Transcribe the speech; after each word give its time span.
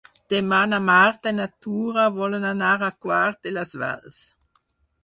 Demà 0.33 0.61
na 0.69 0.79
Marta 0.85 1.33
i 1.33 1.35
na 1.41 1.47
Tura 1.65 2.07
volen 2.17 2.49
anar 2.55 2.73
a 2.79 2.91
Quart 3.07 3.43
de 3.49 3.57
les 3.61 3.77
Valls. 3.85 4.29